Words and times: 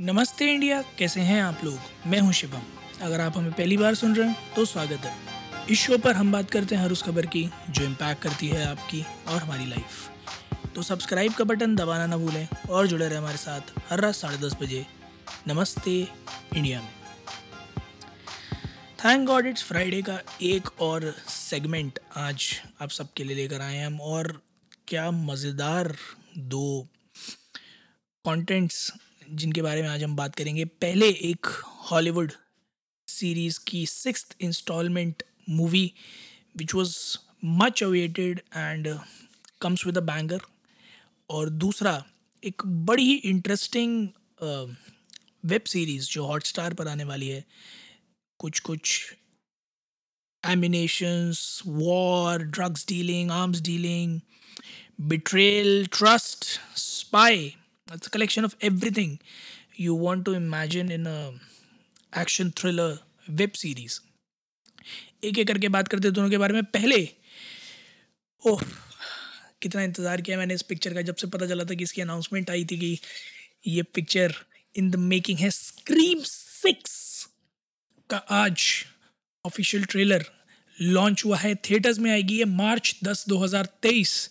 नमस्ते 0.00 0.46
इंडिया, 0.52 0.80
कैसे 0.98 1.20
हैं 1.20 1.40
आप 1.42 1.60
लोग? 1.64 1.78
मैं 2.06 2.18
हूँ 2.20 2.32
शिवम 2.32 2.62
अगर 3.02 3.20
आप 3.20 3.36
हमें 3.36 3.52
पहली 3.52 3.76
बार 3.76 3.94
सुन 3.94 4.14
रहे 4.14 4.28
हैं 4.28 4.54
तो 4.54 4.64
स्वागत 4.64 5.04
है। 5.04 5.12
इस 5.70 5.80
शो 5.80 5.98
पर 5.98 6.14
हम 6.14 6.32
बात 6.32 6.50
करते 6.50 6.74
हैं 6.74 6.82
हर 6.82 6.92
उस 6.92 7.02
खबर 7.02 7.26
की, 7.26 7.44
जो 7.70 7.84
इम्पैक्ट 7.84 8.22
करती 8.22 8.48
है 8.48 8.66
आपकी 8.66 9.02
और 9.28 9.38
हमारी 9.38 9.66
लाइफ 9.66 10.74
तो 10.74 10.82
सब्सक्राइब 10.82 11.32
का 11.34 11.44
बटन 11.44 11.76
दबाना 11.76 12.06
ना 12.06 12.16
भूलें 12.16 12.46
और 12.70 12.86
जुड़े 12.86 13.08
रहे 13.08 13.18
हमारे 13.18 13.36
साथ 13.36 13.72
हर 13.88 14.00
रात 14.00 14.14
साढ़े 14.14 14.38
दस 14.38 14.56
बजे। 14.62 14.84
नमस्ते 15.48 15.96
इंडिया 16.56 16.80
में। 16.80 16.90
थैंक 19.04 19.26
गॉड 19.26 19.46
इट्स 19.46 19.64
फ्राइडे 19.64 20.02
का 20.02 20.18
एक 20.42 20.68
और 20.80 21.12
सेगमेंट 21.28 21.98
आज 22.16 22.50
आप 22.82 22.90
सबके 22.90 23.24
लिए 23.24 23.36
लेकर 23.36 23.60
आए 23.60 23.76
हैं 23.76 23.86
हम 23.86 24.00
और 24.02 24.40
क्या 24.88 25.10
मज़ेदार 25.10 25.94
दो 26.38 26.86
कंटेंट्स 28.24 28.92
जिनके 29.30 29.62
बारे 29.62 29.82
में 29.82 29.88
आज 29.88 30.02
हम 30.04 30.16
बात 30.16 30.34
करेंगे। 30.34 30.64
पहले 30.64 31.08
एक 31.08 31.46
हॉलीवुड 31.90 32.32
सीरीज़ 33.08 33.58
की 33.66 33.84
six 33.86 34.26
installment 34.40 35.22
movie 35.48 35.92
which 36.56 36.74
was 36.74 36.96
much 37.44 37.82
awaited 37.82 38.40
and 38.56 38.88
comes 39.60 39.86
with 39.86 39.98
a 39.98 40.00
banger 40.02 40.40
और 41.30 41.50
दूसरा, 41.50 42.04
एक 42.42 42.62
बड़ी 42.66 43.04
ही 43.04 43.14
इंटरेस्टिंग 43.14 44.08
वेब 45.44 45.64
सीरीज़ 45.66 46.10
जो 46.10 46.26
हॉटस्टार 46.26 46.74
पर 46.74 46.88
आने 46.88 47.04
वाली 47.04 47.28
है। 47.28 47.44
कुछ 48.40 48.60
कुछ 48.60 49.14
emanations 50.42 51.62
war 51.66 52.42
drugs 52.42 52.86
dealing 52.88 53.30
arms 53.30 53.60
dealing 53.60 54.20
betrayal 55.00 55.86
trust 55.92 56.44
spy. 56.76 57.36
it's 57.94 58.06
a 58.06 58.10
collection 58.10 58.44
of 58.44 58.54
everything 58.70 59.18
you 59.80 59.94
want 59.94 60.24
to 60.28 60.32
imagine 60.34 60.90
in 60.90 61.06
a 61.06 61.32
action 62.18 62.50
thriller 62.50 62.98
web 63.30 63.50
series 63.50 64.00
एक 65.24 65.38
एक 65.38 65.48
करके 65.48 65.68
बात 65.68 65.88
करते 65.88 66.10
दोनों 66.10 66.30
के 66.30 66.38
बारे 66.38 66.54
में। 66.54 66.64
पहले, 66.64 67.08
ओह, 68.46 68.62
कितना 69.62 69.82
इंतज़ार 69.82 70.20
किया 70.20 70.38
मैंने 70.38 70.54
इस 70.54 70.62
पिक्चर 70.62 70.94
का। 70.94 71.02
जब 71.02 71.16
से 71.16 71.26
पता 71.26 71.46
चला 71.46 71.64
था 71.64 71.74
कि 71.74 71.84
इसकी 71.84 72.02
अनाउंसमेंट 72.02 72.50
आई 72.50 72.64
थी 72.64 72.78
कि 72.78 72.98
ये 73.66 73.82
पिक्चर 73.82 74.34
इन 74.76 74.90
द 74.90 74.96
मेकिंग 74.96 75.38
है। 75.38 75.50
स्क्रीम 75.50 76.18
सिक्स 76.22 77.28
का 78.10 78.16
आज 78.16 78.84
ऑफिशियल 79.46 79.84
ट्रेलर 79.84 80.26
लॉन्च 80.80 81.24
हुआ 81.24 81.38
है। 81.38 81.54
थिएटर्स 81.54 81.98
में 81.98 82.10
आएगी 82.10 82.38
ये 82.38 82.44
मार्च 82.44 83.00
दस 83.04 83.24
2023 83.28 84.30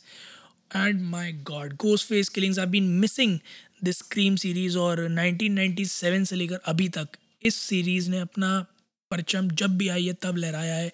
and 0.75 1.01
my 1.01 1.33
god 1.33 1.75
Ghostface 2.05 2.29
killings 2.29 2.59
I 2.59 2.65
been 2.65 2.83
missing 2.83 3.39
this 3.83 4.01
Scream 4.01 4.35
series 4.35 4.77
और 4.77 5.09
1997 5.09 6.25
से 6.25 6.35
लेकर 6.35 6.55
अभी 6.55 6.89
तक। 6.89 7.09
इस 7.43 7.55
सीरीज़ 7.55 8.09
ने 8.09 8.19
अपना 8.19 8.65
परचम 9.11 9.49
जब 9.49 9.77
भी 9.77 9.87
आई 9.87 10.05
है, 10.05 10.13
तब 10.13 10.37
लहराया 10.37 10.75
है। 10.75 10.91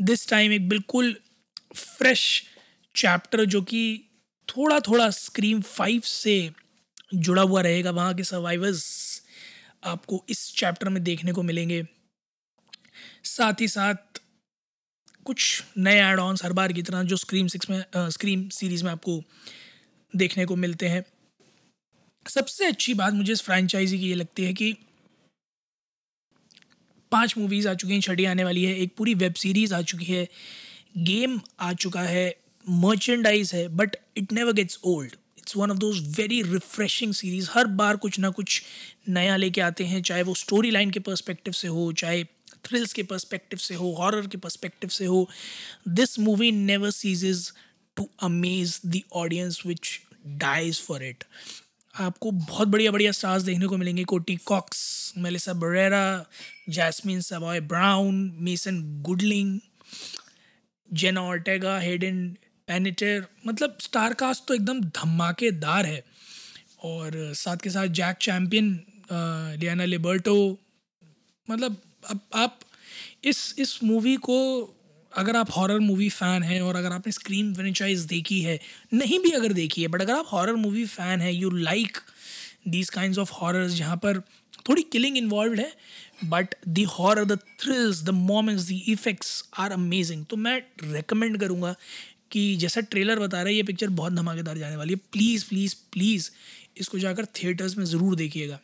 दिस 0.00 0.28
टाइम 0.28 0.52
एक 0.52 0.68
बिल्कुल 0.68 1.16
फ्रेश 1.74 2.42
चैप्टर 2.96 3.44
जो 3.44 3.62
कि 3.62 4.04
थोड़ा 4.48 4.80
थोड़ा 4.80 5.10
स्क्रीम 5.10 5.60
फाइव 5.60 6.00
से 6.00 6.50
जुड़ा 7.14 7.42
हुआ 7.42 7.60
रहेगा। 7.60 7.90
वहाँ 7.90 8.14
के 8.14 8.24
सर्वाइवर्स 8.24 9.22
आपको 9.84 10.24
इस 10.28 10.54
चैप्टर 10.56 10.88
में 10.88 11.04
देखने 11.04 11.32
को 11.32 11.42
मिलेंगे। 11.42 11.86
साथ 13.24 13.60
ही 13.60 13.68
साथ 13.68 14.11
कुछ 15.26 15.62
नए 15.78 16.00
एड 16.02 16.18
ऑन्स 16.18 16.44
हर 16.44 16.52
बार 16.52 16.72
की 16.72 16.82
तरह 16.82 17.02
जो 17.02 17.16
स्क्रीम 17.16 17.46
सिक्स 17.46 17.70
में 17.70 17.84
स्क्रीम 18.10 18.48
सीरीज़ 18.48 18.84
में 18.84 18.90
आपको 18.92 19.22
देखने 20.14 20.44
को 20.46 20.56
मिलते 20.56 20.88
हैं। 20.88 21.04
सबसे 22.26 22.66
अच्छी 22.66 22.94
बात 22.94 23.14
मुझे 23.14 23.32
इस 23.32 23.42
फ्रेंचाइजी 23.42 23.98
की 23.98 24.08
ये 24.08 24.14
लगती 24.14 24.44
है 24.44 24.52
कि 24.52 24.74
पाँच 27.12 27.34
मूवीज़ 27.38 27.68
आ 27.68 27.74
चुकी 27.74 27.92
हैं, 27.92 28.00
छठी 28.00 28.24
आने 28.24 28.44
वाली 28.44 28.64
है, 28.64 28.74
एक 28.74 28.94
पूरी 28.96 29.14
वेब 29.14 29.34
सीरीज़ 29.34 29.74
आ 29.74 29.80
चुकी 29.82 30.04
है 30.04 30.28
गेम 30.98 31.40
आ 31.60 31.72
चुका 31.74 32.00
है 32.02 32.34
मर्चेंडाइज 32.64 33.52
है 33.54 33.66
but 33.68 33.96
it 34.16 34.32
never 34.32 34.52
gets 34.52 34.78
old 34.84 35.16
it's 35.38 35.56
one 35.56 35.70
of 35.70 35.78
those 35.78 36.18
very 36.18 36.40
refreshing 36.42 37.12
series 37.14 37.48
हर 37.52 37.66
बार 37.80 37.96
कुछ 37.96 38.18
ना 38.18 38.30
कुछ 38.30 38.62
नया 39.08 39.36
लेके 39.36 39.60
आते 39.60 39.84
हैं, 39.84 40.02
चाहे 40.02 40.22
वो 40.22 40.34
स्टोरी 40.34 40.70
लाइन 40.70 40.90
के 40.90 41.00
पर्सपेक्टिव 41.00 41.52
से 41.52 41.68
हो, 41.68 41.92
चाहे 41.92 42.24
थ्रिल्स 42.64 42.92
के 42.92 43.02
पर्सपेक्टिव 43.02 43.58
से 43.58 43.74
हो 43.74 43.92
हॉरर 43.98 44.26
के 44.26 44.38
पर्सपेक्टिव 44.38 44.90
से 44.90 45.06
हो 45.06 45.28
this 45.88 46.18
movie 46.18 46.50
never 46.52 46.90
ceases 46.90 47.50
to 47.96 48.08
amaze 48.22 48.80
the 48.86 49.00
audience 49.14 49.62
which 49.66 49.98
dies 50.26 50.80
for 50.80 51.04
it 51.04 51.24
आपको 51.94 52.30
बहुत 52.30 52.68
बढ़िया 52.68 52.90
बढ़िया 52.90 53.10
स्टार्स 53.12 53.42
देखने 53.42 53.66
को 53.66 53.76
मिलेंगे। 53.76 54.04
Courteney 54.04 54.36
Cox, 54.36 55.12
Melissa 55.18 55.52
Barrera, 55.54 56.24
Jasmin 56.68 57.20
Savoy 57.20 57.60
Brown, 57.62 58.14
Mason 58.38 58.80
Gooding, 59.02 59.58
Jenna 60.90 61.22
Ortega 61.22 61.78
Hayden 61.78 62.26
Panettiere 62.68 63.26
मतलब 63.46 63.76
स्टार 63.80 64.14
कास्ट 64.14 64.46
तो 64.48 64.54
एकदम 64.54 64.80
धमाकेदार 64.80 65.86
है। 65.86 66.02
और 66.84 67.32
साथ 67.36 67.56
के 67.56 67.70
साथ 67.70 67.86
जैक 67.88 68.16
चैम्पियन 68.20 68.72
लियाना 69.12 69.84
लिबर्टो 69.84 70.36
मतलब 71.48 71.76
अब 72.02 72.20
आप 72.34 72.58
इस 73.24 73.54
इस 73.58 73.78
मूवी 73.84 74.14
को 74.18 74.38
अगर 75.12 75.36
आप 75.36 75.50
हॉरर 75.56 75.78
मूवी 75.80 76.08
फ़ैन 76.08 76.42
हैं 76.42 76.60
और 76.62 76.76
अगर 76.76 76.92
आपने 76.92 77.12
स्क्रीन 77.12 77.54
फ्रेंचाइज 77.54 78.00
देखी 78.06 78.40
है, 78.40 78.58
नहीं 78.94 79.18
भी 79.20 79.30
अगर 79.30 79.52
देखी 79.52 79.82
है 79.82 79.88
बट 79.88 80.02
अगर 80.02 80.14
आप 80.14 80.26
हॉरर 80.32 80.54
मूवी 80.56 80.84
फ़ैन 80.86 81.20
हैं 81.20 81.32
you 81.32 81.50
like 81.50 81.98
these 82.68 82.90
kind 82.90 83.18
of 83.18 83.32
horrors 83.32 83.72
जहाँ 83.72 83.96
पर 83.96 84.20
थोड़ी 84.68 84.82
किलिंग 84.92 85.16
इन्वॉल्व 85.18 85.60
है 85.60 85.72
but 86.24 86.54
the 86.68 86.82
horror 86.90 87.24
the 87.24 87.38
thrills 87.60 88.02
the 88.04 88.10
moments 88.10 88.66
the 88.68 88.80
effects 88.88 89.44
are 89.58 89.72
amazing 89.72 90.24
तो 90.30 90.36
मैं 90.36 90.60
रिकमेंड 90.84 91.38
करूँगा 91.40 91.74
कि 92.30 92.44
जैसा 92.56 92.80
ट्रेलर 92.80 93.18
बता 93.18 93.38
रहा 93.38 93.48
है, 93.48 93.54
ये 93.54 93.62
पिक्चर 93.62 93.88
बहुत 93.90 94.12
धमाकेदार 94.12 94.58
जाने 94.58 94.76
वाली 94.76 94.92
है। 94.92 95.00
प्लीज़ 95.12 95.44
प्लीज़ 95.48 95.74
प्लीज़ 95.92 96.30
इसको 96.80 96.98
जाकर 96.98 97.24
थिएटर्स 97.36 97.76
में 97.78 97.84
ज़रूर 97.84 98.14
देखिएगा। 98.16 98.58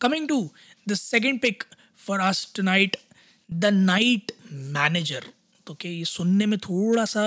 Coming 0.00 0.28
to 0.28 0.50
the 0.86 0.94
second 0.94 1.40
pick 1.40 1.64
for 2.06 2.20
us 2.20 2.52
tonight 2.56 2.96
the 3.50 3.64
night 3.64 4.32
manager 4.52 5.24
तो 5.66 5.74
क्या 5.74 5.90
ये 5.90 6.04
सुनने 6.04 6.46
में 6.46 6.58
थोड़ा 6.58 7.04
सा 7.04 7.22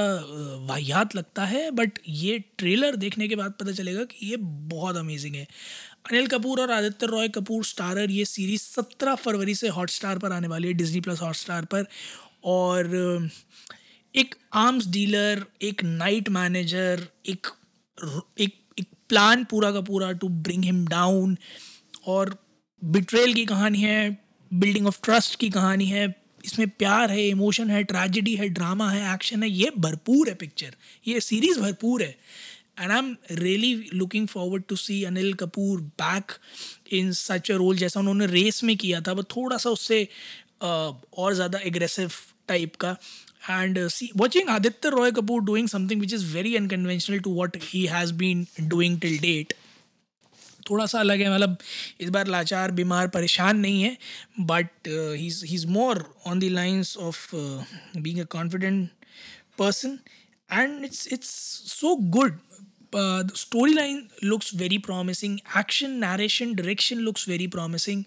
वाहियात 0.69 1.15
लगता 1.15 1.45
है? 1.45 1.69
बट 1.71 1.99
ये 2.07 2.37
ट्रेलर 2.57 2.95
देखने 2.95 3.27
के 3.27 3.35
बाद 3.35 3.53
पता 3.59 3.71
चलेगा 3.71 4.03
कि 4.03 4.25
ये 4.25 4.37
बहुत 4.37 4.97
अमेजिंग 4.97 5.35
है। 5.35 5.43
अनिल 6.11 6.27
कपूर 6.27 6.61
और 6.61 6.71
आदित्य 6.71 7.05
रॉय 7.05 7.29
कपूर 7.29 7.63
स्टारर 7.65 8.11
ये 8.11 8.25
सीरीज़ 8.25 8.61
सत्रह 8.61 9.15
फरवरी 9.15 9.55
से 9.55 9.67
हॉटस्टार 9.67 10.19
पर 10.19 10.31
आने 10.31 10.47
वाली 10.47 10.67
है 10.67 10.73
डिज्नी 10.73 11.01
प्लस 11.01 11.21
हॉटस्टार 11.21 11.65
पर। 11.65 11.85
और 12.43 13.29
एक 14.13 14.35
आर्म्स 14.53 14.87
डीलर 14.87 15.45
एक 15.61 15.83
नाइट 15.83 16.29
मैनेजर 16.29 17.07
एक 17.25 17.47
एक 18.39 18.57
एक 18.79 18.87
प्लान 19.09 19.43
पूरा 19.43 19.71
का 19.71 19.81
पूरा 19.81 20.11
टू 20.11 20.27
ब्रिंग 20.27 20.63
हिम 20.63 20.85
डाउन 20.87 21.37
और 22.07 22.35
बिट्रेल 22.81 23.33
की 23.33 23.45
कहानी 23.45 23.81
है 23.81 24.22
बिल्डिंग 24.53 24.87
ऑफ़ 24.87 24.99
ट्रस्ट 25.03 25.39
की 25.39 25.49
कहानी 25.49 25.85
है। 25.85 26.07
इसमें 26.45 26.67
प्यार 26.69 27.11
है, 27.11 27.27
इमोशन 27.27 27.69
है, 27.69 27.83
ट्रेजिडी 27.83 28.35
है, 28.35 28.49
ड्रामा 28.51 28.89
है, 28.91 29.13
एक्शन 29.13 29.43
है, 29.43 29.49
ये 29.49 29.71
भरपूर 29.77 30.29
है 30.29 30.35
पिक्चर। 30.35 30.75
ये 31.07 31.19
सीरीज़ 31.21 31.59
भरपूर 31.59 32.03
है। 32.03 32.15
And 32.79 32.91
I 32.91 32.97
am 32.97 33.15
really 33.31 33.73
looking 33.93 34.27
forward 34.27 34.63
to 34.69 34.75
see 34.75 35.03
Anil 35.03 35.33
Kapoor 35.33 35.81
back 36.01 36.31
in 36.93 37.11
such 37.13 37.51
a 37.51 37.55
role 37.55 37.77
जैसा 37.77 37.99
उन्होंने 37.99 38.25
रेस 38.27 38.63
में 38.63 38.75
किया 38.77 39.01
था 39.01 39.13
बट 39.13 39.25
थोड़ा 39.35 39.57
सा 39.57 39.69
उससे 39.69 40.07
और 40.61 41.33
ज़्यादा 41.33 41.59
एग्रेसिव 41.65 42.11
टाइप 42.47 42.75
का। 42.75 42.95
And 43.49 43.87
see 43.89 44.09
watching 44.17 44.49
Aditya 44.49 44.89
Roy 44.89 45.11
Kapoor 45.11 45.41
doing 45.43 45.67
something 45.69 46.01
which 46.01 46.13
is 46.13 46.25
very 46.33 46.55
unconventional 46.55 47.19
to 47.19 47.33
what 47.33 47.57
he 47.63 47.85
has 47.87 48.13
been 48.13 48.45
doing 48.61 48.99
till 48.99 49.17
date 49.19 49.53
थोड़ा 50.69 50.85
सा 50.85 50.99
अलग 50.99 51.21
है 51.21 51.33
मतलब 51.33 51.57
इस 52.01 52.09
बार 52.09 52.27
लाचार, 52.27 52.71
बीमार, 52.71 53.07
परेशान 53.07 53.59
नहीं 53.59 53.83
है 53.83 53.97
but 54.39 54.87
he 54.87 55.27
is 55.55 55.67
more 55.67 56.05
on 56.27 56.39
the 56.39 56.51
lines 56.51 56.97
of 56.97 57.29
being 57.97 58.19
a 58.19 58.25
confident 58.31 58.89
person 59.59 59.97
and 60.49 60.85
it's 60.85 61.07
it's 61.13 61.29
so 61.71 61.95
good 62.17 62.39
story 62.95 63.73
line 63.73 64.07
looks 64.23 64.53
very 64.55 64.77
promising 64.77 65.37
action 65.57 65.91
narration 65.99 66.53
direction 66.55 66.97
looks 66.97 67.27
very 67.29 67.47
promising 67.47 68.03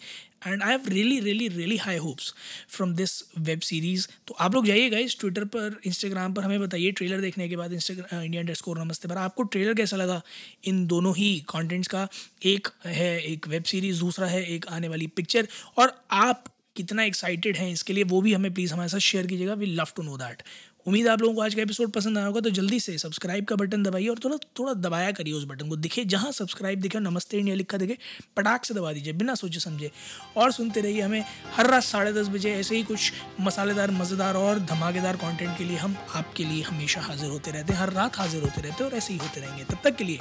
and 0.47 0.63
I 0.63 0.71
have 0.71 0.89
really 0.89 1.19
really 1.21 1.49
really 1.49 1.77
high 1.77 1.97
hopes 1.99 2.33
from 2.69 2.95
this 2.95 3.23
web 3.39 3.61
series 3.61 4.07
तो 4.29 4.35
आप 4.35 4.55
लोग 4.55 4.67
जाइएगा 4.67 4.99
इस 4.99 5.19
Twitter 5.21 5.45
पर 5.47 5.81
Instagram 5.87 6.35
पर, 6.35 6.43
हमें 6.43 6.61
बताइए 6.61 6.91
trailer 6.93 7.21
देखने 7.21 7.49
के 7.49 7.57
बाद 7.57 7.73
इंस्टाग्राम 7.73 8.23
इंडिया 8.23 8.41
इंडर 8.41 8.55
स्कोर 8.55 8.79
नमस्ते 8.79 9.09
पर। 9.09 9.17
आपको 9.19 9.43
ट्रेलर 9.45 9.75
कैसा 9.75 9.97
लगा 9.97 10.21
इन 10.65 10.87
दोनों 10.87 11.15
ही 11.17 11.39
कॉन्टेंट्स 11.49 11.89
का? 11.89 12.09
एक 12.43 12.69
है 12.87 13.19
एक 13.23 13.49
वेब 13.49 13.65
सीरीज़ 13.65 14.01
दूसरा 14.01 14.27
है 14.27 14.45
एक 14.47 14.67
आने 14.69 14.89
वाली 14.89 15.07
पिक्चर 15.17 15.49
और 15.79 15.97
आप 16.13 16.45
कितना 16.77 17.05
एक्साइटेड 17.05 17.57
हैं 17.57 17.71
इसके 17.73 17.93
लिए, 17.93 18.05
वो 18.05 18.21
भी 18.21 18.33
हमें 18.35 18.53
प्लीज़ 18.55 18.73
हमारे 18.73 18.89
साथ 18.89 18.99
शेयर 19.01 19.27
कीजिएगा। 19.27 19.55
We 19.55 19.67
love 19.67 19.93
to 19.97 20.03
know 20.03 20.17
that 20.17 20.43
उम्मीद 20.87 21.07
आप 21.09 21.23
लोगों 21.23 21.35
को 21.35 21.41
आज 21.41 21.55
का 21.55 21.63
एपिसोड 21.63 21.91
पसंद 21.91 22.19
आया 22.19 22.27
होगा 22.27 22.41
तो 22.41 22.51
जल्दी 22.51 22.79
से 22.81 22.97
सब्सक्राइब 22.99 23.45
का 23.45 23.57
बटन 23.57 23.83
दबाइए 23.83 24.09
और 24.09 24.19
थोड़ा 24.25 24.37
थोड़ा 24.59 24.73
दबाया 24.73 25.11
करिए 25.13 25.35
उस 25.35 25.45
बटन 25.45 25.69
को। 25.69 25.77
दिखे, 25.77 26.05
जहाँ 26.05 26.31
सब्सक्राइब 26.33 26.81
दिखे, 26.81 26.99
नमस्ते 26.99 27.39
इंडिया 27.39 27.57
लिखा 27.57 27.79
दिखे, 27.79 27.97
पटाख 28.37 28.65
से 28.65 28.75
दबा 28.75 28.93
दीजिए, 28.93 29.13
बिना 29.13 29.35
सोचे 29.35 29.61
समझे। 29.61 29.91
और 30.37 30.53
सुनते 30.53 30.81
रहिए 30.81 31.01
हमें 31.01 31.25
हर 31.57 31.71
रात 31.71 31.83
साढ़े 31.83 32.13
दस 32.13 32.29
बजे 32.29 32.53
ऐसे 32.55 32.77
ही 32.77 32.83
कुछ 32.83 33.13
मसालेदार, 33.41 33.91
मज़ेदार 33.91 34.35
और 34.35 34.59
धमाकेदार 34.61 35.17
कॉन्टेंट 35.17 35.57
के 35.59 35.65
लिए 35.65 35.77
हम 35.77 35.97
आपके 36.15 36.45
लिए 36.45 36.63
हमेशा 36.63 37.01
हाजिर 37.01 37.31
होते 37.31 37.51
रहते 37.51 37.73
हैं, 37.73 37.81
हर 37.81 37.93
रात 37.93 38.19
हाजिर 38.19 38.43
होते 38.43 38.61
रहते 38.61 38.85
हैं 38.85 38.91
और 38.91 38.97
ऐसे 38.97 39.13
ही 39.13 39.19
होते 39.19 39.41
रहेंगे। 39.41 39.65
तब 39.65 39.81
तक 39.85 39.97
के 39.97 40.05
लिए 40.05 40.19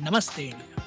नमस्ते 0.00 0.42
इंडिया। 0.42 0.83